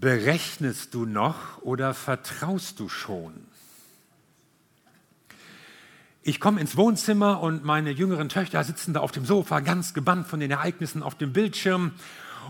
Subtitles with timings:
[0.00, 3.32] Berechnest du noch oder vertraust du schon?
[6.22, 10.28] Ich komme ins Wohnzimmer und meine jüngeren Töchter sitzen da auf dem Sofa, ganz gebannt
[10.28, 11.92] von den Ereignissen auf dem Bildschirm.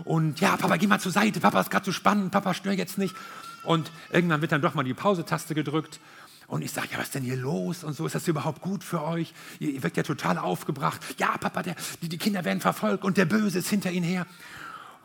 [0.03, 2.99] Und ja, Papa, geh mal zur Seite, Papa ist gerade zu spannend, Papa, stör jetzt
[2.99, 3.15] nicht.
[3.63, 5.99] Und irgendwann wird dann doch mal die Pausetaste gedrückt.
[6.47, 7.83] Und ich sage, ja, was ist denn hier los?
[7.83, 9.33] Und so, ist das überhaupt gut für euch?
[9.59, 11.01] Ihr, ihr wirkt ja total aufgebracht.
[11.17, 14.27] Ja, Papa, der, die, die Kinder werden verfolgt und der Böse ist hinter ihnen her.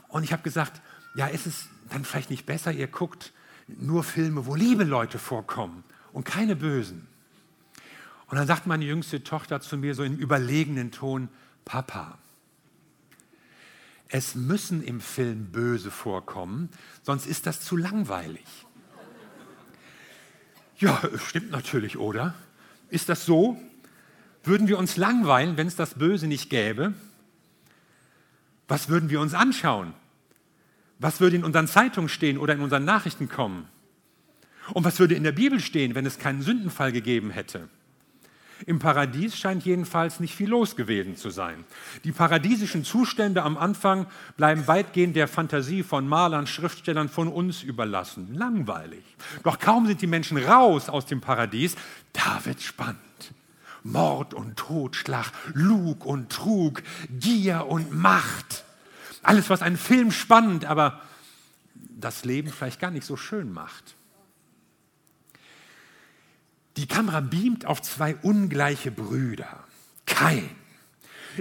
[0.09, 0.81] Und ich habe gesagt,
[1.15, 3.33] ja, ist es dann vielleicht nicht besser, ihr guckt
[3.69, 7.07] nur Filme, wo liebe Leute vorkommen und keine Bösen?
[8.27, 11.29] Und dann sagt meine jüngste Tochter zu mir so im überlegenen Ton,
[11.65, 12.19] Papa,
[14.09, 16.69] es müssen im Film Böse vorkommen,
[17.03, 18.45] sonst ist das zu langweilig.
[20.79, 22.35] Ja, stimmt natürlich, oder?
[22.91, 23.59] Ist das so?
[24.43, 26.93] Würden wir uns langweilen, wenn es das Böse nicht gäbe?
[28.69, 29.95] Was würden wir uns anschauen?
[30.99, 33.69] Was würde in unseren Zeitungen stehen oder in unseren Nachrichten kommen?
[34.73, 37.69] Und was würde in der Bibel stehen, wenn es keinen Sündenfall gegeben hätte?
[38.67, 41.65] Im Paradies scheint jedenfalls nicht viel los gewesen zu sein.
[42.05, 48.35] Die paradiesischen Zustände am Anfang bleiben weitgehend der Fantasie von Malern, Schriftstellern von uns überlassen.
[48.35, 49.05] Langweilig.
[49.43, 51.75] Doch kaum sind die Menschen raus aus dem Paradies,
[52.13, 52.99] da wird spannend.
[53.83, 58.64] Mord und Totschlag, Lug und Trug, Gier und Macht.
[59.25, 61.01] Alles, was einen Film spannend, aber
[61.75, 63.97] das Leben vielleicht gar nicht so schön macht.
[66.77, 69.65] Die Kamera beamt auf zwei ungleiche Brüder.
[70.07, 70.49] Kein.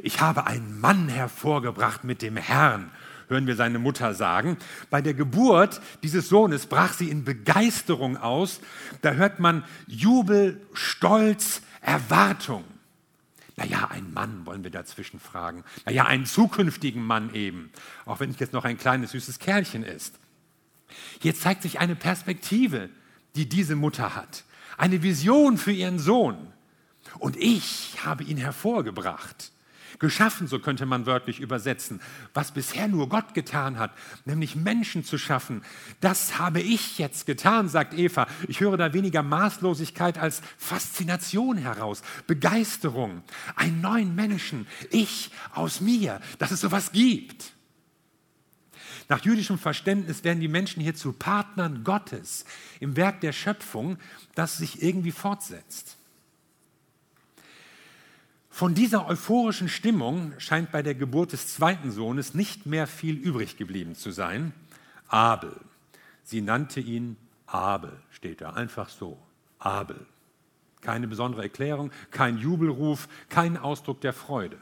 [0.01, 2.91] Ich habe einen Mann hervorgebracht mit dem Herrn,
[3.27, 4.57] hören wir seine Mutter sagen.
[4.89, 8.61] Bei der Geburt dieses Sohnes brach sie in Begeisterung aus.
[9.01, 12.63] Da hört man Jubel, Stolz, Erwartung.
[13.55, 15.63] Naja, ein Mann wollen wir dazwischen fragen.
[15.85, 17.71] Naja, einen zukünftigen Mann eben,
[18.05, 20.19] auch wenn es jetzt noch ein kleines, süßes Kerlchen ist.
[21.21, 22.89] Hier zeigt sich eine Perspektive,
[23.35, 24.43] die diese Mutter hat
[24.77, 26.37] eine Vision für ihren Sohn.
[27.19, 29.51] Und ich habe ihn hervorgebracht.
[29.99, 32.01] Geschaffen, so könnte man wörtlich übersetzen,
[32.33, 33.91] was bisher nur Gott getan hat,
[34.25, 35.63] nämlich Menschen zu schaffen.
[36.01, 38.27] Das habe ich jetzt getan, sagt Eva.
[38.47, 43.23] Ich höre da weniger Maßlosigkeit als Faszination heraus, Begeisterung,
[43.55, 47.53] einen neuen Menschen, ich aus mir, dass es sowas gibt.
[49.09, 52.45] Nach jüdischem Verständnis werden die Menschen hier zu Partnern Gottes
[52.79, 53.97] im Werk der Schöpfung,
[54.35, 55.97] das sich irgendwie fortsetzt.
[58.53, 63.57] Von dieser euphorischen Stimmung scheint bei der Geburt des zweiten Sohnes nicht mehr viel übrig
[63.57, 64.53] geblieben zu sein.
[65.07, 65.59] Abel.
[66.23, 69.17] Sie nannte ihn Abel, steht da, einfach so.
[69.57, 70.05] Abel.
[70.81, 74.59] Keine besondere Erklärung, kein Jubelruf, kein Ausdruck der Freude.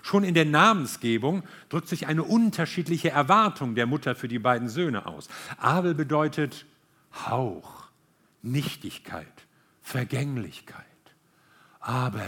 [0.00, 5.04] Schon in der Namensgebung drückt sich eine unterschiedliche Erwartung der Mutter für die beiden Söhne
[5.04, 5.28] aus.
[5.58, 6.64] Abel bedeutet
[7.26, 7.90] Hauch,
[8.40, 9.26] Nichtigkeit,
[9.82, 10.89] Vergänglichkeit.
[11.80, 12.22] Abel.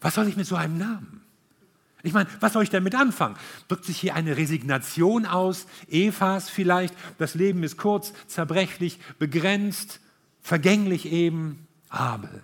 [0.00, 1.22] Was soll ich mit so einem Namen?
[2.02, 3.36] Ich meine, was soll ich damit anfangen?
[3.68, 10.00] Drückt sich hier eine Resignation aus, Evas vielleicht, das Leben ist kurz, zerbrechlich, begrenzt,
[10.42, 12.42] vergänglich eben, Abel.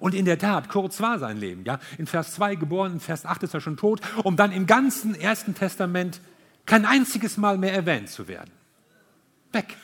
[0.00, 1.64] Und in der Tat, kurz war sein Leben.
[1.64, 1.78] Ja?
[1.98, 5.14] In Vers 2 geboren, in Vers 8 ist er schon tot, um dann im ganzen
[5.14, 6.20] Ersten Testament
[6.66, 8.50] kein einziges Mal mehr erwähnt zu werden.
[9.52, 9.76] Weg.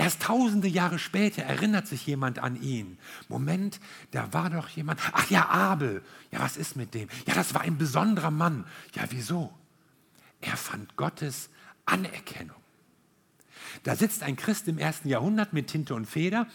[0.00, 2.96] Erst tausende Jahre später erinnert sich jemand an ihn.
[3.28, 3.80] Moment,
[4.12, 4.98] da war doch jemand.
[5.12, 6.02] Ach ja, Abel.
[6.30, 7.10] Ja, was ist mit dem?
[7.26, 8.64] Ja, das war ein besonderer Mann.
[8.94, 9.52] Ja, wieso?
[10.40, 11.50] Er fand Gottes
[11.84, 12.56] Anerkennung.
[13.82, 16.46] Da sitzt ein Christ im ersten Jahrhundert mit Tinte und Feder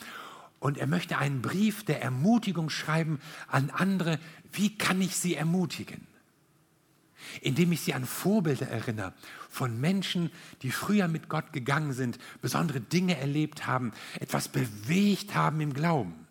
[0.57, 4.17] und er möchte einen Brief der Ermutigung schreiben an andere.
[4.53, 6.07] Wie kann ich sie ermutigen?
[7.41, 9.13] Indem ich sie an Vorbilder erinnere
[9.49, 10.31] von Menschen,
[10.61, 16.25] die früher mit Gott gegangen sind, besondere Dinge erlebt haben, etwas bewegt haben im Glauben.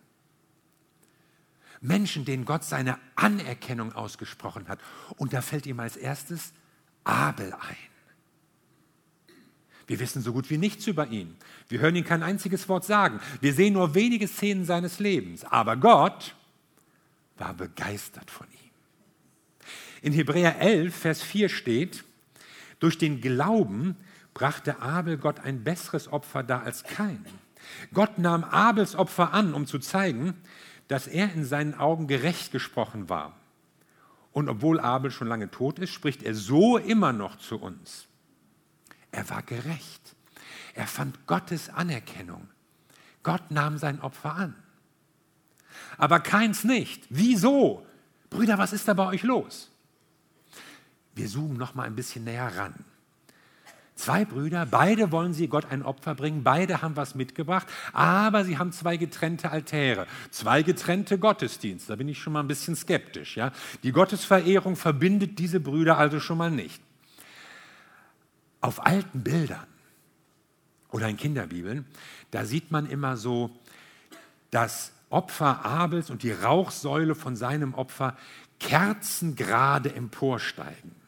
[1.81, 4.79] Menschen, denen Gott seine Anerkennung ausgesprochen hat.
[5.17, 6.53] Und da fällt ihm als erstes
[7.03, 7.75] Abel ein.
[9.87, 11.35] Wir wissen so gut wie nichts über ihn.
[11.69, 13.19] Wir hören ihn kein einziges Wort sagen.
[13.39, 15.43] Wir sehen nur wenige Szenen seines Lebens.
[15.45, 16.35] Aber Gott
[17.37, 18.54] war begeistert von ihm.
[20.05, 22.03] In Hebräer 11, Vers 4 steht,
[22.79, 23.97] durch den Glauben
[24.35, 27.25] brachte Abel Gott ein besseres Opfer dar als kein.
[27.91, 30.35] Gott nahm Abels Opfer an, um zu zeigen,
[30.87, 33.35] dass er in seinen Augen gerecht gesprochen war.
[34.31, 38.05] Und obwohl Abel schon lange tot ist, spricht er so immer noch zu uns.
[39.11, 40.15] Er war gerecht.
[40.75, 42.47] Er fand Gottes Anerkennung.
[43.23, 44.55] Gott nahm sein Opfer an.
[45.97, 47.05] Aber keins nicht.
[47.09, 47.87] Wieso?
[48.29, 49.71] Brüder, was ist da bei euch los?
[51.15, 52.73] Wir zoomen noch mal ein bisschen näher ran.
[53.95, 58.57] Zwei Brüder, beide wollen sie Gott ein Opfer bringen, beide haben was mitgebracht, aber sie
[58.57, 61.93] haben zwei getrennte Altäre, zwei getrennte Gottesdienste.
[61.93, 63.37] Da bin ich schon mal ein bisschen skeptisch.
[63.37, 63.53] Ja?
[63.83, 66.81] Die Gottesverehrung verbindet diese Brüder also schon mal nicht.
[68.59, 69.67] Auf alten Bildern
[70.91, 71.85] oder in Kinderbibeln,
[72.31, 73.57] da sieht man immer so
[74.51, 78.17] das Opfer Abels und die Rauchsäule von seinem Opfer
[78.59, 81.04] kerzengerade emporsteigen.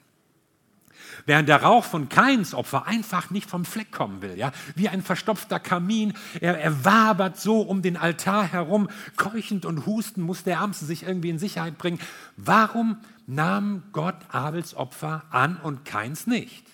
[1.25, 5.01] Während der Rauch von Kains Opfer einfach nicht vom Fleck kommen will, ja, wie ein
[5.01, 10.57] verstopfter Kamin, er, er wabert so um den Altar herum, keuchend und husten muss der
[10.57, 11.99] Ärmste sich irgendwie in Sicherheit bringen.
[12.35, 16.65] Warum nahm Gott Abels Opfer an und Kains nicht?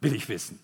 [0.00, 0.58] Will ich wissen.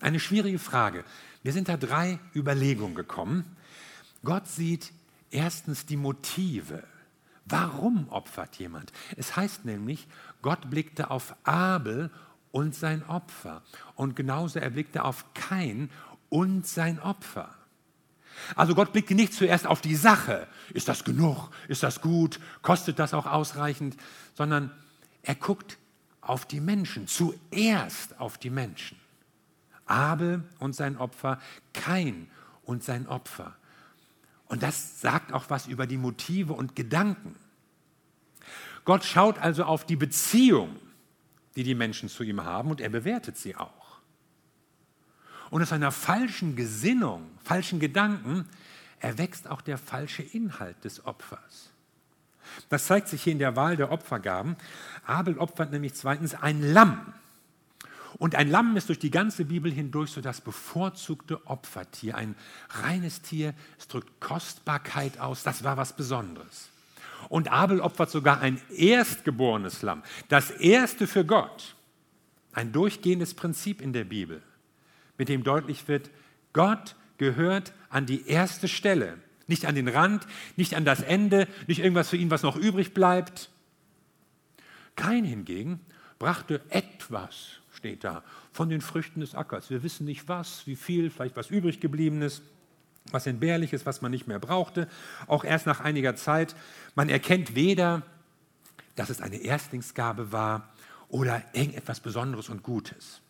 [0.00, 1.04] Eine schwierige Frage.
[1.42, 3.56] Wir sind da drei Überlegungen gekommen.
[4.24, 4.92] Gott sieht
[5.30, 6.84] erstens die Motive.
[7.44, 8.92] Warum opfert jemand?
[9.16, 10.06] Es heißt nämlich,
[10.42, 12.10] Gott blickte auf Abel
[12.52, 13.62] und sein Opfer.
[13.94, 15.90] Und genauso er blickte auf Kain
[16.28, 17.54] und sein Opfer.
[18.54, 22.98] Also Gott blickte nicht zuerst auf die Sache, ist das genug, ist das gut, kostet
[22.98, 23.96] das auch ausreichend,
[24.34, 24.70] sondern
[25.22, 25.76] er guckt
[26.20, 28.98] auf die Menschen, zuerst auf die Menschen.
[29.86, 31.40] Abel und sein Opfer,
[31.72, 32.30] Kain
[32.62, 33.56] und sein Opfer.
[34.46, 37.34] Und das sagt auch was über die Motive und Gedanken.
[38.88, 40.74] Gott schaut also auf die Beziehung,
[41.56, 43.98] die die Menschen zu ihm haben und er bewertet sie auch.
[45.50, 48.48] Und aus einer falschen Gesinnung, falschen Gedanken
[48.98, 51.68] erwächst auch der falsche Inhalt des Opfers.
[52.70, 54.56] Das zeigt sich hier in der Wahl der Opfergaben.
[55.04, 57.12] Abel opfert nämlich zweitens ein Lamm.
[58.16, 62.16] Und ein Lamm ist durch die ganze Bibel hindurch so das bevorzugte Opfertier.
[62.16, 62.36] Ein
[62.70, 66.70] reines Tier, es drückt Kostbarkeit aus, das war was Besonderes.
[67.28, 71.74] Und Abel opfert sogar ein erstgeborenes Lamm, das erste für Gott.
[72.52, 74.42] Ein durchgehendes Prinzip in der Bibel,
[75.16, 76.10] mit dem deutlich wird,
[76.52, 80.26] Gott gehört an die erste Stelle, nicht an den Rand,
[80.56, 83.50] nicht an das Ende, nicht irgendwas für ihn, was noch übrig bleibt.
[84.96, 85.80] Kein hingegen
[86.18, 89.70] brachte etwas steht da, von den Früchten des Ackers.
[89.70, 92.42] Wir wissen nicht was, wie viel, vielleicht was übrig gebliebenes,
[93.12, 94.88] was entbehrliches, was man nicht mehr brauchte.
[95.26, 96.54] Auch erst nach einiger Zeit.
[96.94, 98.02] Man erkennt weder,
[98.96, 100.68] dass es eine Erstlingsgabe war
[101.08, 103.20] oder irgendetwas Besonderes und Gutes.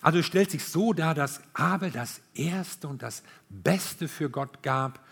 [0.00, 5.04] Also stellt sich so dar, dass Abel das Erste und das Beste für Gott gab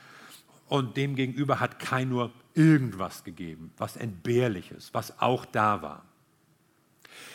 [0.69, 6.05] und demgegenüber hat kein nur irgendwas gegeben, was Entbehrliches, was auch da war.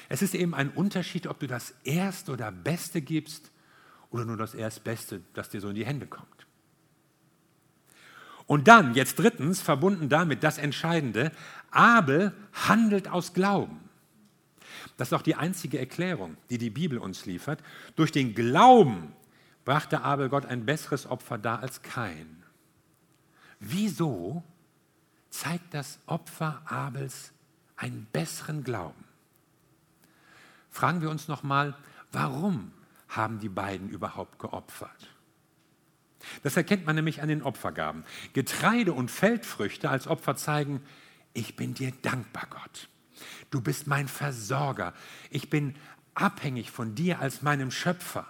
[0.09, 3.51] Es ist eben ein Unterschied, ob du das Erste oder Beste gibst
[4.11, 6.27] oder nur das Erstbeste, das dir so in die Hände kommt.
[8.45, 11.31] Und dann, jetzt drittens, verbunden damit das Entscheidende,
[11.71, 13.79] Abel handelt aus Glauben.
[14.97, 17.63] Das ist auch die einzige Erklärung, die die Bibel uns liefert.
[17.95, 19.13] Durch den Glauben
[19.63, 22.43] brachte Abel Gott ein besseres Opfer dar als kein.
[23.59, 24.43] Wieso
[25.29, 27.31] zeigt das Opfer Abels
[27.77, 29.05] einen besseren Glauben?
[30.71, 31.75] fragen wir uns nochmal,
[32.11, 32.71] warum
[33.11, 35.09] haben die beiden überhaupt geopfert?
[36.43, 38.03] Das erkennt man nämlich an den Opfergaben.
[38.33, 40.83] Getreide und Feldfrüchte als Opfer zeigen,
[41.33, 42.89] ich bin dir dankbar, Gott.
[43.49, 44.93] Du bist mein Versorger.
[45.29, 45.75] Ich bin
[46.13, 48.27] abhängig von dir als meinem Schöpfer.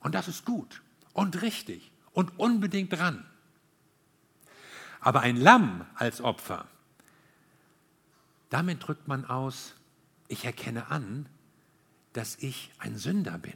[0.00, 3.24] Und das ist gut und richtig und unbedingt dran.
[5.00, 6.66] Aber ein Lamm als Opfer,
[8.50, 9.74] damit drückt man aus,
[10.28, 11.28] ich erkenne an,
[12.12, 13.54] dass ich ein Sünder bin,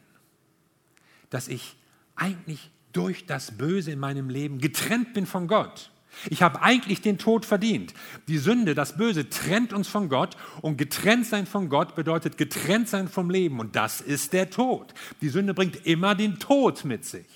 [1.32, 1.76] dass ich
[2.14, 5.90] eigentlich durch das Böse in meinem Leben getrennt bin von Gott.
[6.28, 7.94] Ich habe eigentlich den Tod verdient.
[8.28, 12.86] Die Sünde, das Böse trennt uns von Gott und getrennt sein von Gott bedeutet getrennt
[12.86, 14.92] sein vom Leben und das ist der Tod.
[15.22, 17.26] Die Sünde bringt immer den Tod mit sich.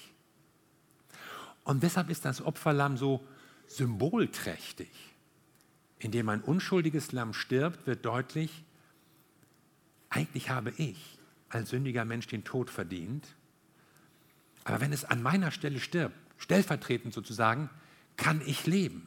[1.64, 3.26] Und deshalb ist das Opferlamm so
[3.66, 4.90] symbolträchtig.
[5.98, 8.62] Indem ein unschuldiges Lamm stirbt, wird deutlich,
[10.10, 13.35] eigentlich habe ich als sündiger Mensch den Tod verdient.
[14.66, 17.70] Aber wenn es an meiner Stelle stirbt, stellvertretend sozusagen,
[18.16, 19.06] kann ich leben.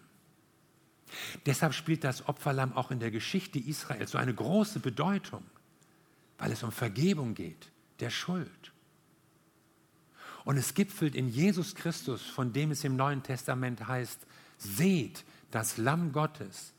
[1.45, 5.43] Deshalb spielt das Opferlamm auch in der Geschichte Israels so eine große Bedeutung,
[6.37, 8.71] weil es um Vergebung geht, der Schuld.
[10.45, 14.25] Und es gipfelt in Jesus Christus, von dem es im Neuen Testament heißt,
[14.57, 16.71] seht das Lamm Gottes,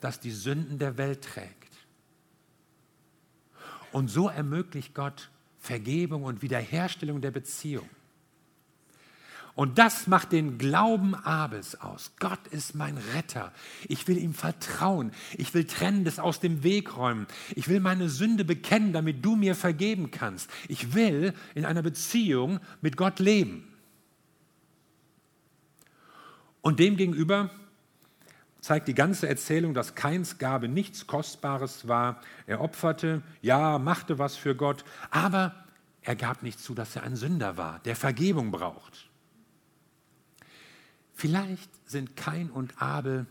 [0.00, 1.76] das die Sünden der Welt trägt.
[3.92, 5.30] Und so ermöglicht Gott
[5.64, 7.88] Vergebung und Wiederherstellung der Beziehung.
[9.54, 12.12] Und das macht den Glauben Abels aus.
[12.18, 13.50] Gott ist mein Retter.
[13.88, 15.12] Ich will ihm vertrauen.
[15.38, 17.26] Ich will Trennendes aus dem Weg räumen.
[17.54, 20.50] Ich will meine Sünde bekennen, damit du mir vergeben kannst.
[20.68, 23.72] Ich will in einer Beziehung mit Gott leben.
[26.60, 27.50] Und demgegenüber
[28.64, 32.22] zeigt die ganze Erzählung, dass Keins Gabe nichts Kostbares war.
[32.46, 35.54] Er opferte, ja, machte was für Gott, aber
[36.00, 39.10] er gab nicht zu, dass er ein Sünder war, der Vergebung braucht.
[41.12, 43.26] Vielleicht sind Kain und Abel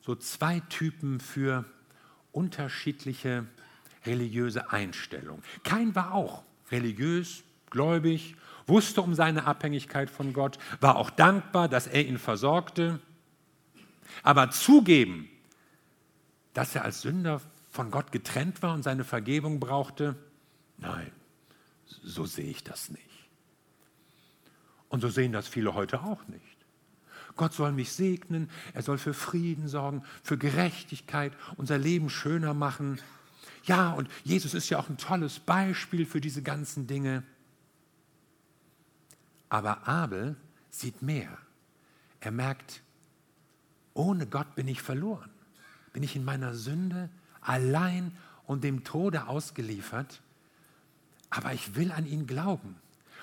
[0.00, 1.64] so zwei Typen für
[2.30, 3.46] unterschiedliche
[4.06, 5.42] religiöse Einstellungen.
[5.64, 8.36] Kain war auch religiös, gläubig,
[8.68, 13.00] wusste um seine Abhängigkeit von Gott, war auch dankbar, dass er ihn versorgte.
[14.22, 15.28] Aber zugeben,
[16.52, 17.40] dass er als Sünder
[17.70, 20.16] von Gott getrennt war und seine Vergebung brauchte,
[20.78, 21.10] nein,
[21.86, 23.02] so sehe ich das nicht.
[24.88, 26.54] Und so sehen das viele heute auch nicht.
[27.36, 33.00] Gott soll mich segnen, er soll für Frieden sorgen, für Gerechtigkeit, unser Leben schöner machen.
[33.64, 37.24] Ja, und Jesus ist ja auch ein tolles Beispiel für diese ganzen Dinge.
[39.48, 40.36] Aber Abel
[40.70, 41.36] sieht mehr.
[42.20, 42.83] Er merkt,
[43.94, 45.30] ohne Gott bin ich verloren.
[45.92, 47.08] Bin ich in meiner Sünde
[47.40, 48.12] allein
[48.46, 50.20] und dem Tode ausgeliefert.
[51.30, 52.76] Aber ich will an ihn glauben.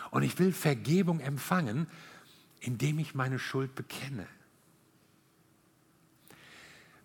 [0.10, 1.88] Und ich will Vergebung empfangen,
[2.60, 4.28] indem ich meine Schuld bekenne.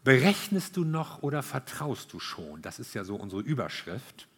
[0.05, 2.63] Berechnest du noch oder vertraust du schon?
[2.63, 4.29] Das ist ja so unsere Überschrift.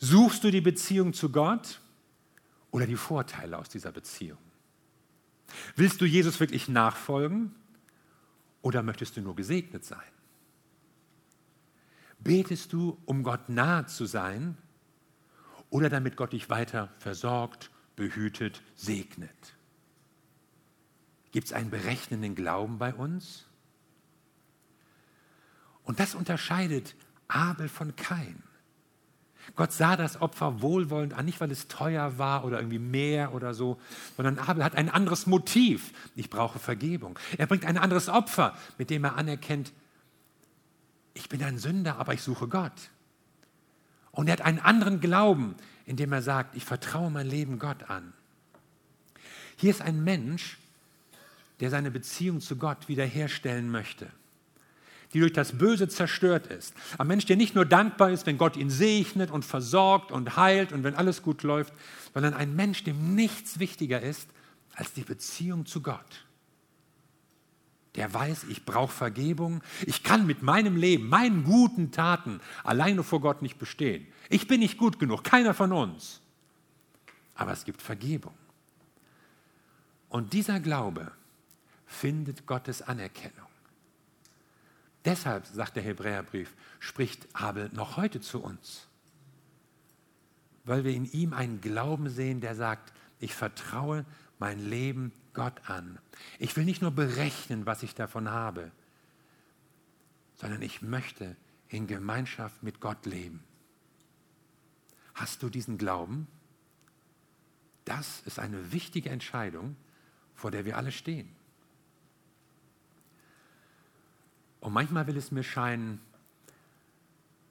[0.00, 1.80] Suchst du die Beziehung zu Gott
[2.72, 4.38] oder die Vorteile aus dieser Beziehung?
[5.76, 7.54] Willst du Jesus wirklich nachfolgen
[8.62, 10.00] oder möchtest du nur gesegnet sein?
[12.18, 14.56] Betest du, um Gott nahe zu sein
[15.70, 19.54] oder damit Gott dich weiter versorgt, behütet, segnet?
[21.30, 23.46] Gibt es einen berechnenden Glauben bei uns?
[25.84, 26.96] Und das unterscheidet
[27.28, 28.42] Abel von Kain.
[29.56, 33.54] Gott sah das Opfer wohlwollend an, nicht weil es teuer war oder irgendwie mehr oder
[33.54, 33.78] so,
[34.16, 35.92] sondern Abel hat ein anderes Motiv.
[36.14, 37.18] Ich brauche Vergebung.
[37.36, 39.72] Er bringt ein anderes Opfer, mit dem er anerkennt,
[41.14, 42.90] ich bin ein Sünder, aber ich suche Gott.
[44.12, 48.12] Und er hat einen anderen Glauben, indem er sagt, ich vertraue mein Leben Gott an.
[49.56, 50.58] Hier ist ein Mensch,
[51.58, 54.08] der seine Beziehung zu Gott wiederherstellen möchte
[55.12, 56.74] die durch das Böse zerstört ist.
[56.98, 60.72] Ein Mensch, der nicht nur dankbar ist, wenn Gott ihn segnet und versorgt und heilt
[60.72, 61.72] und wenn alles gut läuft,
[62.12, 64.28] sondern ein Mensch, dem nichts wichtiger ist
[64.74, 66.24] als die Beziehung zu Gott.
[67.94, 69.60] Der weiß, ich brauche Vergebung.
[69.84, 74.06] Ich kann mit meinem Leben, meinen guten Taten alleine vor Gott nicht bestehen.
[74.28, 76.20] Ich bin nicht gut genug, keiner von uns.
[77.34, 78.34] Aber es gibt Vergebung.
[80.08, 81.10] Und dieser Glaube
[81.86, 83.47] findet Gottes Anerkennung.
[85.08, 88.88] Deshalb, sagt der Hebräerbrief, spricht Abel noch heute zu uns.
[90.64, 94.04] Weil wir in ihm einen Glauben sehen, der sagt, ich vertraue
[94.38, 95.98] mein Leben Gott an.
[96.38, 98.70] Ich will nicht nur berechnen, was ich davon habe,
[100.34, 101.36] sondern ich möchte
[101.68, 103.42] in Gemeinschaft mit Gott leben.
[105.14, 106.26] Hast du diesen Glauben?
[107.86, 109.74] Das ist eine wichtige Entscheidung,
[110.34, 111.34] vor der wir alle stehen.
[114.68, 115.98] Und manchmal will es mir scheinen,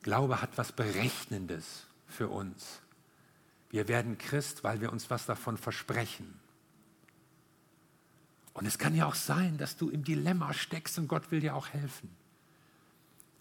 [0.03, 2.79] Glaube hat was Berechnendes für uns.
[3.71, 6.39] Wir werden Christ, weil wir uns was davon versprechen.
[8.53, 11.55] Und es kann ja auch sein, dass du im Dilemma steckst und Gott will dir
[11.55, 12.15] auch helfen.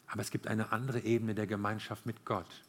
[0.06, 2.64] Aber es gibt eine andere Ebene der Gemeinschaft mit Gott,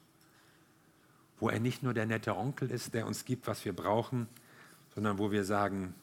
[1.40, 4.28] wo er nicht nur der nette Onkel ist, der uns gibt, was wir brauchen,
[4.94, 5.96] sondern wo wir sagen,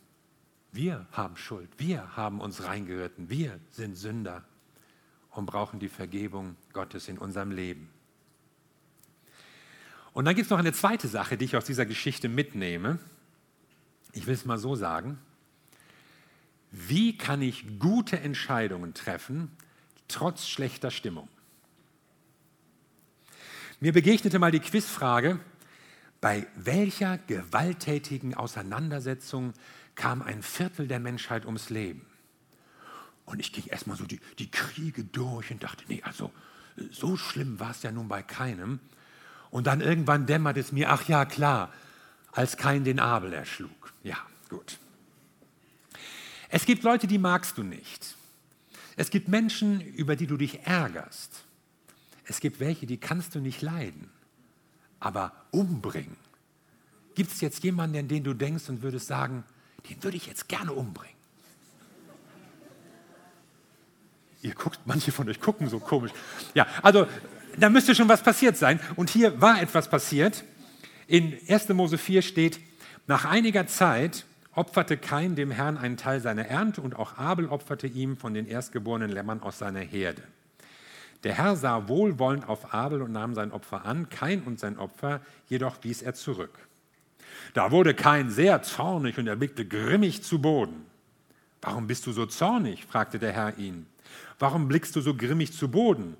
[0.73, 4.45] wir haben Schuld, wir haben uns reingeritten, wir sind Sünder
[5.35, 7.91] und brauchen die Vergebung Gottes in unserem Leben.
[10.13, 12.99] Und dann gibt es noch eine zweite Sache, die ich aus dieser Geschichte mitnehme.
[14.13, 15.19] Ich will es mal so sagen.
[16.71, 19.51] Wie kann ich gute Entscheidungen treffen,
[20.07, 21.29] trotz schlechter Stimmung?
[23.81, 25.41] Mir begegnete mal die Quizfrage,
[26.21, 29.53] bei welcher gewalttätigen Auseinandersetzung
[29.95, 32.07] kam ein Viertel der Menschheit ums Leben?
[33.27, 36.31] Und ich ging erstmal so die, die Kriege durch und dachte, nee, also
[36.91, 38.81] so schlimm war es ja nun bei keinem.
[39.51, 41.73] Und dann irgendwann dämmert es mir, ach ja, klar,
[42.33, 43.93] als kein den Abel erschlug.
[44.03, 44.79] Ja, gut.
[46.49, 48.17] Es gibt Leute, die magst du nicht.
[48.97, 51.45] Es gibt Menschen, über die du dich ärgerst.
[52.27, 54.11] Es gibt welche, die kannst du nicht leiden,
[55.01, 56.17] aber umbringen.
[57.15, 59.45] Gibt es jetzt jemanden, an den du denkst und würdest sagen,
[59.89, 61.14] den würde ich jetzt gerne umbringen.
[64.45, 66.13] Ihr guckt, manche von euch gucken so komisch.
[66.53, 67.07] Ja, also
[67.57, 68.79] da müsste schon was passiert sein.
[68.95, 70.45] Und hier war etwas passiert.
[71.07, 71.71] In 1.
[71.71, 72.61] Mose 4 steht,
[73.07, 77.87] nach einiger Zeit opferte Kain dem Herrn einen Teil seiner Ernte und auch Abel opferte
[77.87, 80.23] ihm von den erstgeborenen Lämmern aus seiner Herde.
[81.23, 85.23] Der Herr sah wohlwollend auf Abel und nahm sein Opfer an, Kain und sein Opfer
[85.49, 86.59] jedoch wies er zurück.
[87.55, 90.85] Da wurde Kain sehr zornig und er blickte grimmig zu Boden.
[91.63, 92.85] Warum bist du so zornig?
[92.85, 93.87] fragte der Herr ihn.
[94.39, 96.17] Warum blickst du so grimmig zu Boden?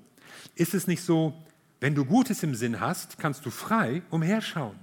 [0.55, 1.33] Ist es nicht so,
[1.79, 4.79] wenn du Gutes im Sinn hast, kannst du frei umherschauen?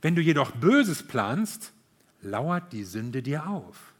[0.00, 1.72] Wenn du jedoch Böses planst,
[2.20, 3.94] lauert die Sünde dir auf.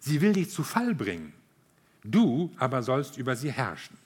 [0.00, 1.32] Sie will dich zu Fall bringen.
[2.04, 3.96] Du aber sollst über sie herrschen.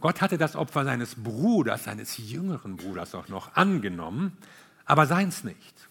[0.00, 4.36] Gott hatte das Opfer seines Bruders, seines jüngeren Bruders auch noch angenommen,
[4.84, 5.88] aber seins nicht.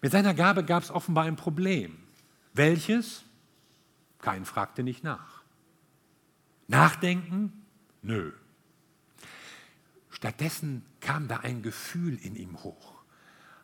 [0.00, 1.98] Mit seiner Gabe gab es offenbar ein Problem.
[2.54, 3.24] Welches?
[4.22, 5.42] Kein fragte nicht nach.
[6.68, 7.52] Nachdenken?
[8.00, 8.32] Nö.
[10.10, 13.02] Stattdessen kam da ein Gefühl in ihm hoch.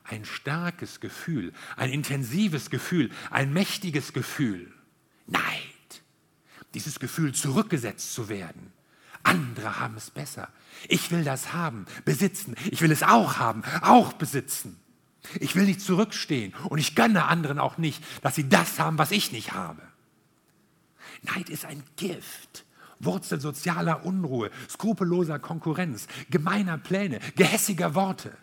[0.04, 4.72] Ein starkes Gefühl, ein intensives Gefühl, ein mächtiges Gefühl.
[5.26, 5.42] Neid.
[6.74, 8.72] Dieses Gefühl, zurückgesetzt zu werden.
[9.22, 10.48] Andere haben es besser.
[10.88, 12.56] Ich will das haben, besitzen.
[12.70, 14.80] Ich will es auch haben, auch besitzen.
[15.40, 19.10] Ich will nicht zurückstehen und ich gönne anderen auch nicht, dass sie das haben, was
[19.10, 19.87] ich nicht habe.
[21.22, 22.64] Neid ist ein Gift,
[23.00, 28.36] Wurzel sozialer Unruhe, skrupelloser Konkurrenz, gemeiner Pläne, gehässiger Worte.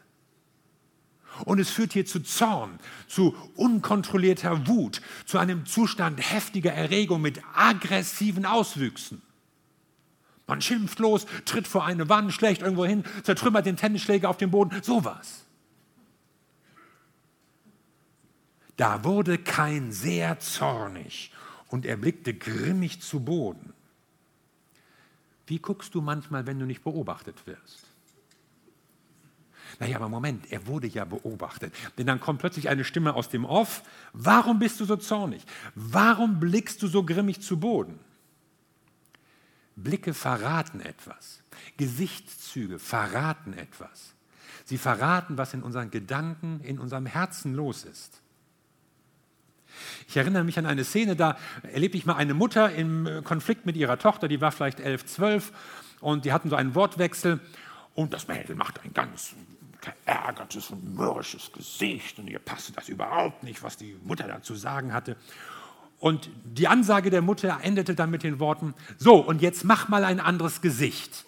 [1.44, 7.42] Und es führt hier zu Zorn, zu unkontrollierter Wut, zu einem Zustand heftiger Erregung mit
[7.54, 9.22] aggressiven Auswüchsen.
[10.48, 14.52] Man schimpft los, tritt vor eine Wand, schlägt irgendwo hin, zertrümmert den Tennisschläger auf dem
[14.52, 15.46] Boden, sowas.
[18.78, 21.32] Da wurde Kain sehr zornig
[21.70, 23.74] und er blickte grimmig zu Boden.
[25.48, 27.86] Wie guckst du manchmal, wenn du nicht beobachtet wirst?
[29.80, 31.74] Naja, aber Moment, er wurde ja beobachtet.
[31.98, 33.84] Denn dann kommt plötzlich eine Stimme aus dem Off.
[34.14, 35.44] Warum bist du so zornig?
[35.74, 38.00] Warum blickst du so grimmig zu Boden?
[39.76, 41.42] Blicke verraten etwas.
[41.78, 44.14] Gesichtszüge verraten etwas.
[44.64, 48.22] Sie verraten, was in unseren Gedanken, in unserem Herzen los ist.
[50.08, 53.66] Ich erinnere mich an eine Szene, da erlebte ich mal eine Mutter im äh, Konflikt
[53.66, 55.52] mit ihrer Tochter, die war vielleicht elf, zwölf
[56.00, 57.40] und die hatten so einen Wortwechsel
[57.94, 59.34] und das Mädel macht ein ganz
[59.82, 64.56] verärgertes und mürrisches Gesicht und ihr passte das überhaupt nicht, was die Mutter da zu
[64.56, 65.16] sagen hatte.
[66.00, 70.04] Und die Ansage der Mutter endete dann mit den Worten, so und jetzt mach mal
[70.04, 71.26] ein anderes Gesicht.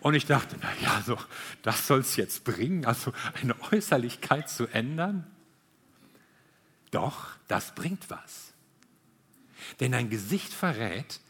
[0.00, 1.16] Und ich dachte, naja, so,
[1.62, 5.26] das soll es jetzt bringen, also eine Äußerlichkeit zu ändern.
[6.92, 8.52] Doch, das bringt was.
[9.80, 11.20] Denn dein Gesicht verrät,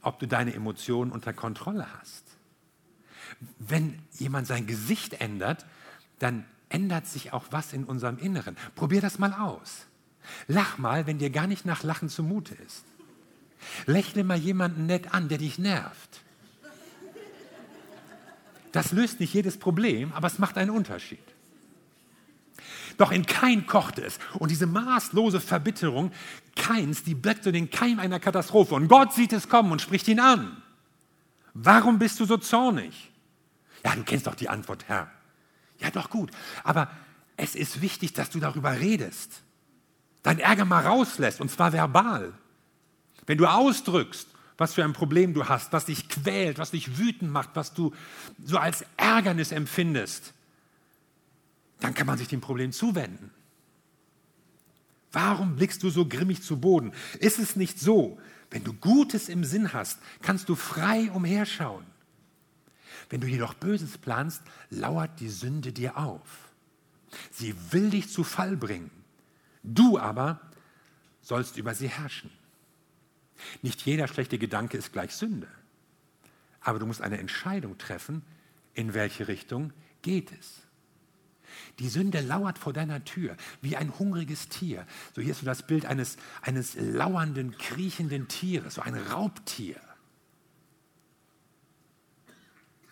[0.00, 2.24] ob du deine Emotionen unter Kontrolle hast.
[3.58, 5.66] Wenn jemand sein Gesicht ändert,
[6.18, 8.56] dann ändert sich auch was in unserem Inneren.
[8.74, 9.86] Probier das mal aus.
[10.46, 12.84] Lach mal, wenn dir gar nicht nach Lachen zumute ist.
[13.86, 16.20] Lächle mal jemanden nett an, der dich nervt.
[18.70, 21.18] Das löst nicht jedes Problem, aber es macht einen Unterschied.
[22.98, 24.18] Doch in Kain kochte es.
[24.34, 26.12] Und diese maßlose Verbitterung
[26.56, 28.74] Kains, die bleckt so den Keim einer Katastrophe.
[28.74, 30.60] Und Gott sieht es kommen und spricht ihn an.
[31.54, 33.10] Warum bist du so zornig?
[33.84, 35.10] Ja, du kennst doch die Antwort, Herr.
[35.78, 36.32] Ja, doch gut.
[36.64, 36.90] Aber
[37.36, 39.42] es ist wichtig, dass du darüber redest.
[40.24, 42.32] Dein Ärger mal rauslässt, und zwar verbal.
[43.26, 47.30] Wenn du ausdrückst, was für ein Problem du hast, was dich quält, was dich wütend
[47.30, 47.94] macht, was du
[48.44, 50.34] so als Ärgernis empfindest,
[51.80, 53.30] dann kann man sich dem Problem zuwenden.
[55.12, 56.92] Warum blickst du so grimmig zu Boden?
[57.18, 58.18] Ist es nicht so,
[58.50, 61.86] wenn du Gutes im Sinn hast, kannst du frei umherschauen.
[63.10, 66.52] Wenn du jedoch Böses planst, lauert die Sünde dir auf.
[67.30, 68.90] Sie will dich zu Fall bringen.
[69.62, 70.40] Du aber
[71.22, 72.30] sollst über sie herrschen.
[73.62, 75.48] Nicht jeder schlechte Gedanke ist gleich Sünde.
[76.60, 78.22] Aber du musst eine Entscheidung treffen,
[78.74, 80.62] in welche Richtung geht es.
[81.78, 84.86] Die Sünde lauert vor deiner Tür wie ein hungriges Tier.
[85.14, 89.76] So hier ist so das Bild eines, eines lauernden, kriechenden Tieres, so ein Raubtier.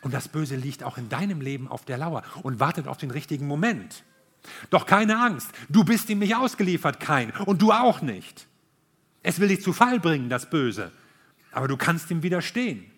[0.02, 3.10] Und das Böse liegt auch in deinem Leben auf der Lauer und wartet auf den
[3.10, 4.04] richtigen Moment.
[4.70, 8.46] Doch keine Angst, du bist ihm nicht ausgeliefert, kein, und du auch nicht.
[9.22, 10.92] Es will dich zu Fall bringen, das Böse,
[11.50, 12.90] aber du kannst ihm widerstehen.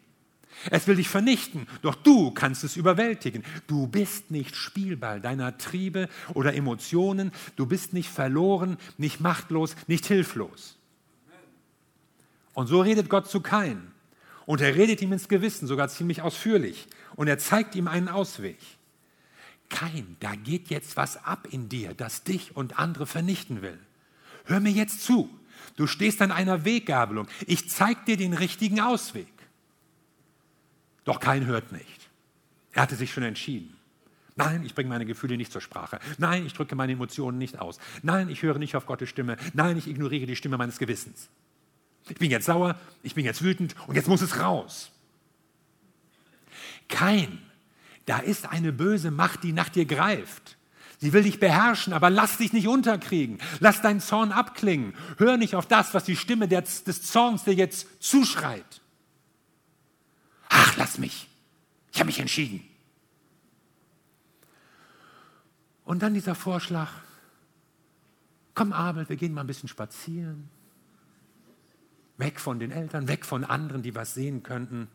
[0.70, 3.44] Es will dich vernichten, doch du kannst es überwältigen.
[3.66, 7.32] Du bist nicht Spielball deiner Triebe oder Emotionen.
[7.56, 10.76] Du bist nicht verloren, nicht machtlos, nicht hilflos.
[12.54, 13.92] Und so redet Gott zu Kain.
[14.46, 16.88] Und er redet ihm ins Gewissen, sogar ziemlich ausführlich.
[17.14, 18.58] Und er zeigt ihm einen Ausweg.
[19.68, 23.78] Kain, da geht jetzt was ab in dir, das dich und andere vernichten will.
[24.44, 25.28] Hör mir jetzt zu.
[25.76, 27.28] Du stehst an einer Weggabelung.
[27.46, 29.28] Ich zeige dir den richtigen Ausweg.
[31.08, 32.10] Doch kein hört nicht.
[32.72, 33.74] Er hatte sich schon entschieden.
[34.36, 36.00] Nein, ich bringe meine Gefühle nicht zur Sprache.
[36.18, 37.78] Nein, ich drücke meine Emotionen nicht aus.
[38.02, 39.38] Nein, ich höre nicht auf Gottes Stimme.
[39.54, 41.30] Nein, ich ignoriere die Stimme meines Gewissens.
[42.10, 44.90] Ich bin jetzt sauer, ich bin jetzt wütend und jetzt muss es raus.
[46.90, 47.38] Kein,
[48.04, 50.58] da ist eine böse Macht, die nach dir greift.
[50.98, 53.38] Sie will dich beherrschen, aber lass dich nicht unterkriegen.
[53.60, 54.92] Lass deinen Zorn abklingen.
[55.16, 58.82] Hör nicht auf das, was die Stimme des, Zorns dir jetzt zuschreit.
[60.78, 61.28] Lass mich.
[61.92, 62.62] Ich habe mich entschieden.
[65.84, 66.88] Und dann dieser Vorschlag,
[68.54, 70.48] komm Abel, wir gehen mal ein bisschen spazieren.
[72.16, 74.86] Weg von den Eltern, weg von anderen, die was sehen könnten.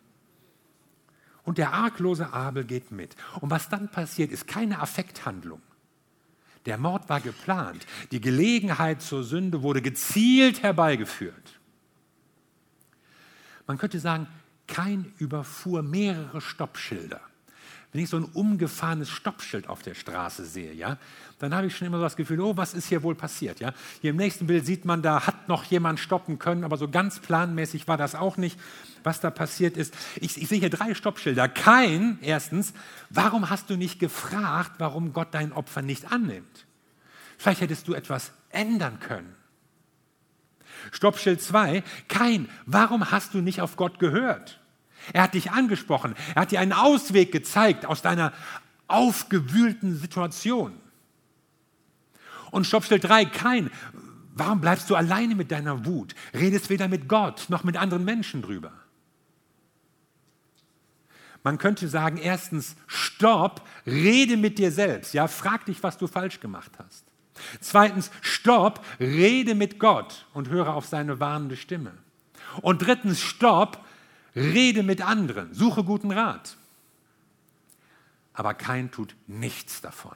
[1.43, 3.17] Und der arglose Abel geht mit.
[3.41, 5.61] Und was dann passiert, ist keine Affekthandlung.
[6.65, 7.85] Der Mord war geplant.
[8.11, 11.59] Die Gelegenheit zur Sünde wurde gezielt herbeigeführt.
[13.67, 14.27] Man könnte sagen,
[14.67, 17.21] kein überfuhr mehrere Stoppschilder.
[17.91, 20.97] Wenn ich so ein umgefahrenes Stoppschild auf der Straße sehe, ja,
[21.38, 23.60] dann habe ich schon immer so das Gefühl, oh, was ist hier wohl passiert?
[23.60, 23.71] Ja?
[24.02, 27.19] Hier im nächsten Bild sieht man, da hat noch jemand stoppen können, aber so ganz
[27.19, 28.60] planmäßig war das auch nicht,
[29.04, 29.93] was da passiert ist.
[30.15, 31.47] Ich, ich sehe hier drei Stoppschilder.
[31.47, 32.73] Kein, erstens,
[33.12, 36.65] warum hast du nicht gefragt, warum Gott dein Opfer nicht annimmt?
[37.38, 39.36] Vielleicht hättest du etwas ändern können.
[40.91, 44.59] Stoppschild 2, kein, warum hast du nicht auf Gott gehört?
[45.11, 48.33] Er hat dich angesprochen, er hat dir einen Ausweg gezeigt aus deiner
[48.87, 50.73] aufgewühlten Situation.
[52.51, 53.71] Und Stoppschild 3, kein,
[54.33, 56.15] warum bleibst du alleine mit deiner Wut?
[56.33, 58.71] Redest weder mit Gott noch mit anderen Menschen drüber.
[61.43, 65.13] Man könnte sagen, erstens, stopp, rede mit dir selbst.
[65.13, 67.03] Ja, frag dich, was du falsch gemacht hast.
[67.59, 71.93] Zweitens, stopp, rede mit Gott und höre auf seine warnende Stimme.
[72.61, 73.83] Und drittens, stopp,
[74.35, 76.57] rede mit anderen, suche guten Rat.
[78.33, 80.15] Aber kein tut nichts davon.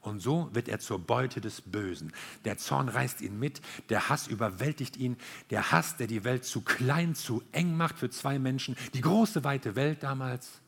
[0.00, 2.12] Und so wird er zur Beute des Bösen.
[2.44, 5.16] Der Zorn reißt ihn mit, der Hass überwältigt ihn,
[5.50, 9.44] der Hass, der die Welt zu klein, zu eng macht für zwei Menschen, die große,
[9.44, 10.60] weite Welt damals.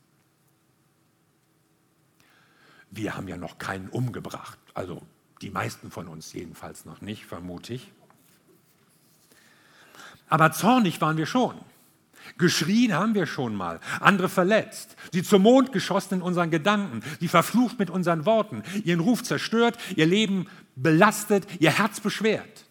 [2.91, 5.05] Wir haben ja noch keinen umgebracht, also
[5.41, 7.91] die meisten von uns jedenfalls noch nicht, vermute ich.
[10.27, 11.55] Aber zornig waren wir schon.
[12.37, 17.27] Geschrien haben wir schon mal, andere verletzt, sie zum Mond geschossen in unseren Gedanken, sie
[17.27, 22.65] verflucht mit unseren Worten, ihren Ruf zerstört, ihr Leben belastet, ihr Herz beschwert.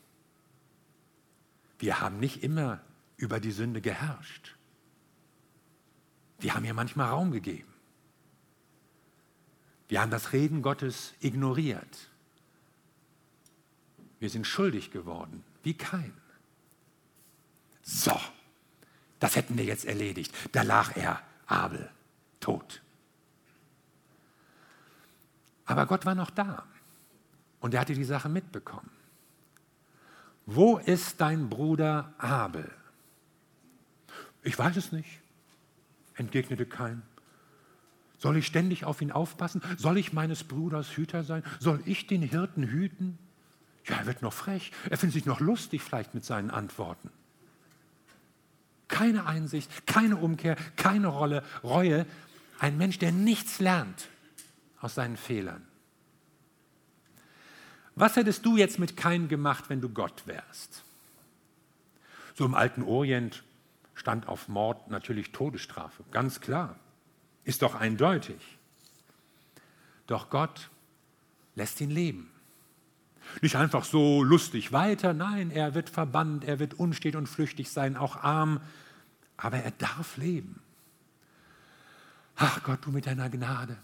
[1.79, 2.81] Wir haben nicht immer
[3.16, 4.57] über die Sünde geherrscht.
[6.40, 7.72] Wir haben ihr manchmal Raum gegeben.
[9.88, 12.11] Wir haben das Reden Gottes ignoriert.
[14.24, 16.14] Wir sind schuldig geworden, wie kein.
[17.82, 18.18] So,
[19.20, 20.34] das hätten wir jetzt erledigt.
[20.52, 21.90] Da lag er, Abel,
[22.40, 22.80] tot.
[25.66, 26.64] Aber Gott war noch da
[27.60, 28.88] und er hatte die Sache mitbekommen.
[30.46, 32.72] Wo ist dein Bruder Abel?
[34.42, 35.20] Ich weiß es nicht,
[36.14, 37.02] entgegnete Kain.
[38.16, 39.60] Soll ich ständig auf ihn aufpassen?
[39.76, 41.42] Soll ich meines Bruders Hüter sein?
[41.60, 43.18] Soll ich den Hirten hüten?
[43.86, 44.72] Ja, er wird noch frech.
[44.88, 47.10] Er findet sich noch lustig vielleicht mit seinen Antworten.
[48.88, 52.06] Keine Einsicht, keine Umkehr, keine Rolle, Reue.
[52.58, 54.08] Ein Mensch, der nichts lernt
[54.80, 55.66] aus seinen Fehlern.
[57.96, 60.82] Was hättest du jetzt mit Kain gemacht, wenn du Gott wärst?
[62.34, 63.44] So im alten Orient
[63.94, 66.78] stand auf Mord natürlich Todesstrafe, ganz klar.
[67.44, 68.40] Ist doch eindeutig.
[70.06, 70.70] Doch Gott
[71.54, 72.33] lässt ihn leben.
[73.40, 77.96] Nicht einfach so lustig weiter, nein, er wird verbannt, er wird unstet und flüchtig sein,
[77.96, 78.60] auch arm,
[79.37, 80.60] aber er darf leben.
[82.37, 83.76] Ach Gott, du mit deiner Gnade.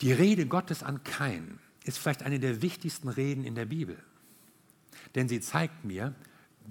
[0.00, 3.98] Die Rede Gottes an Kain ist vielleicht eine der wichtigsten Reden in der Bibel,
[5.14, 6.14] denn sie zeigt mir,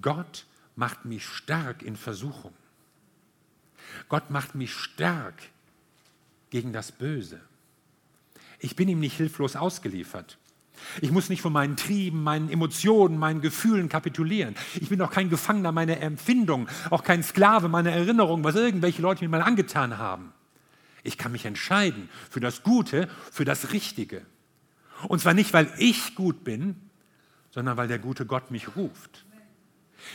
[0.02, 2.54] Gott macht mich stark in Versuchung.
[4.10, 5.42] Gott macht mich stark
[6.50, 7.42] gegen das Böse.
[8.62, 10.38] Ich bin ihm nicht hilflos ausgeliefert.
[11.02, 14.56] Ich muss nicht von meinen Trieben, meinen Emotionen, meinen Gefühlen kapitulieren.
[14.80, 19.24] Ich bin auch kein Gefangener meiner Empfindungen, auch kein Sklave meiner Erinnerungen, was irgendwelche Leute
[19.24, 20.32] mir mal angetan haben.
[21.04, 24.26] Ich kann mich entscheiden für das Gute, für das Richtige.
[25.08, 26.76] Und zwar nicht, weil ich gut bin,
[27.50, 29.26] sondern weil der gute Gott mich ruft.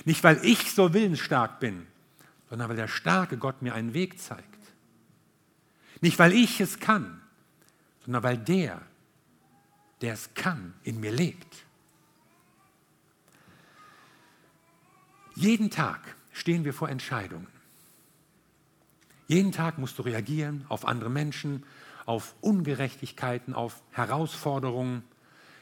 [0.04, 1.86] Nicht, weil ich so willensstark bin,
[2.48, 4.44] sondern weil der starke Gott mir einen Weg zeigt.
[6.00, 7.20] Nicht, weil ich es kann,
[8.06, 8.80] sondern weil der,
[10.00, 11.64] der es kann, in mir lebt.
[15.34, 17.48] Jeden Tag stehen wir vor Entscheidungen.
[19.26, 21.66] Jeden Tag musst du reagieren auf andere Menschen,
[22.06, 25.02] auf Ungerechtigkeiten, auf Herausforderungen.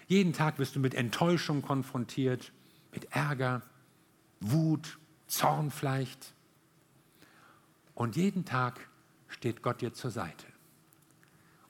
[0.06, 2.52] Jeden Tag wirst du mit Enttäuschung konfrontiert,
[2.92, 3.62] mit Ärger,
[4.40, 6.34] Wut, Zorn vielleicht.
[7.94, 8.86] Und jeden Tag
[9.28, 10.53] steht Gott dir zur Seite.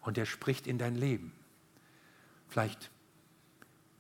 [0.04, 1.32] Und er spricht in dein Leben.
[2.48, 2.90] Vielleicht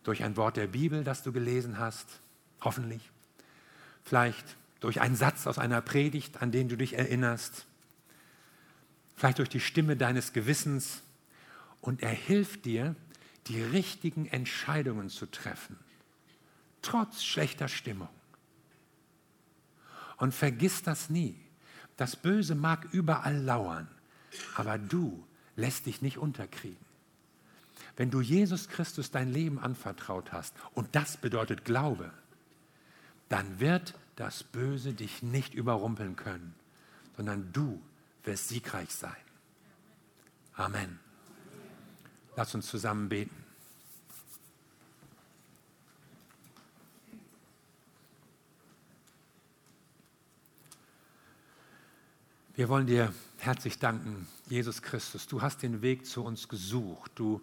[0.04, 2.20] durch ein Wort der Bibel, das du gelesen hast,
[2.60, 3.10] hoffentlich.
[4.04, 7.66] Vielleicht durch einen Satz aus einer Predigt, an den du dich erinnerst.
[9.16, 11.02] Vielleicht durch die Stimme deines Gewissens.
[11.80, 12.94] Und er hilft dir,
[13.46, 15.78] die richtigen Entscheidungen zu treffen,
[16.82, 18.08] trotz schlechter Stimmung.
[20.16, 21.38] Und vergiss das nie.
[21.96, 23.88] Das Böse mag überall lauern,
[24.56, 25.24] aber du
[25.56, 26.84] lässt dich nicht unterkriegen.
[27.96, 32.12] Wenn du Jesus Christus dein Leben anvertraut hast, und das bedeutet Glaube,
[33.28, 36.54] dann wird das Böse dich nicht überrumpeln können,
[37.16, 37.80] sondern du
[38.24, 39.16] wirst siegreich sein.
[40.54, 40.98] Amen.
[42.36, 43.43] Lass uns zusammen beten.
[52.56, 55.26] Wir wollen dir herzlich danken, Jesus Christus.
[55.26, 57.10] Du hast den Weg zu uns gesucht.
[57.16, 57.40] Du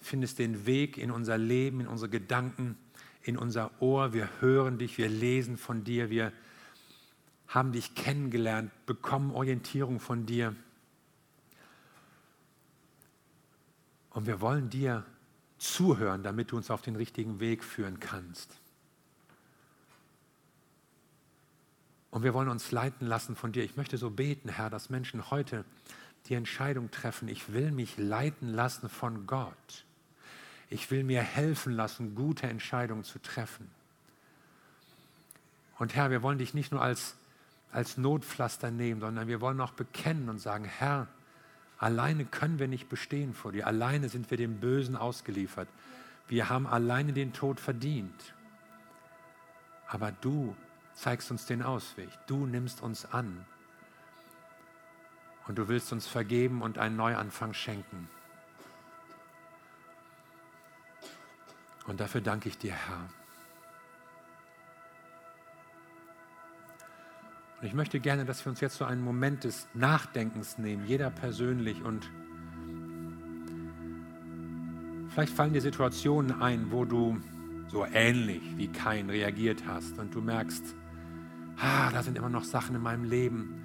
[0.00, 2.78] findest den Weg in unser Leben, in unsere Gedanken,
[3.22, 4.14] in unser Ohr.
[4.14, 6.32] Wir hören dich, wir lesen von dir, wir
[7.48, 10.56] haben dich kennengelernt, bekommen Orientierung von dir.
[14.08, 15.04] Und wir wollen dir
[15.58, 18.58] zuhören, damit du uns auf den richtigen Weg führen kannst.
[22.16, 23.62] Und wir wollen uns leiten lassen von dir.
[23.62, 25.66] Ich möchte so beten, Herr, dass Menschen heute
[26.28, 29.84] die Entscheidung treffen, ich will mich leiten lassen von Gott.
[30.70, 33.70] Ich will mir helfen lassen, gute Entscheidungen zu treffen.
[35.78, 37.16] Und Herr, wir wollen dich nicht nur als,
[37.70, 41.08] als Notpflaster nehmen, sondern wir wollen auch bekennen und sagen, Herr,
[41.76, 43.66] alleine können wir nicht bestehen vor dir.
[43.66, 45.68] Alleine sind wir dem Bösen ausgeliefert.
[46.28, 48.32] Wir haben alleine den Tod verdient.
[49.86, 50.56] Aber du
[50.96, 52.08] zeigst uns den Ausweg.
[52.26, 53.46] Du nimmst uns an.
[55.46, 58.08] Und du willst uns vergeben und einen Neuanfang schenken.
[61.86, 63.08] Und dafür danke ich dir, Herr.
[67.60, 71.10] Und ich möchte gerne, dass wir uns jetzt so einen Moment des Nachdenkens nehmen, jeder
[71.10, 71.80] persönlich.
[71.82, 72.10] Und
[75.10, 77.20] vielleicht fallen dir Situationen ein, wo du
[77.68, 80.74] so ähnlich wie kein reagiert hast und du merkst,
[81.58, 83.62] ah, da sind immer noch Sachen in meinem Leben.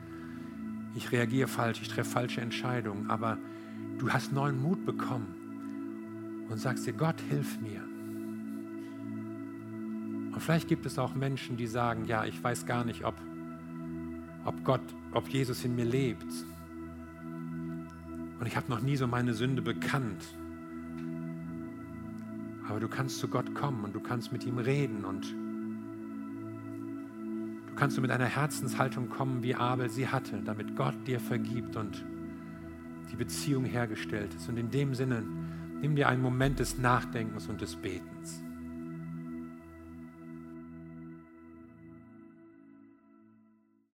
[0.95, 3.37] Ich reagiere falsch, ich treffe falsche Entscheidungen, aber
[3.97, 7.81] du hast neuen Mut bekommen und sagst dir, Gott, hilf mir.
[10.33, 13.15] Und vielleicht gibt es auch Menschen, die sagen, ja, ich weiß gar nicht, ob,
[14.45, 14.81] ob Gott,
[15.13, 16.25] ob Jesus in mir lebt.
[18.39, 20.23] Und ich habe noch nie so meine Sünde bekannt.
[22.67, 25.35] Aber du kannst zu Gott kommen und du kannst mit ihm reden und
[27.81, 32.05] kannst du mit einer Herzenshaltung kommen, wie Abel sie hatte, damit Gott dir vergibt und
[33.11, 34.47] die Beziehung hergestellt ist.
[34.47, 35.23] Und in dem Sinne,
[35.81, 38.43] nimm dir einen Moment des Nachdenkens und des Betens.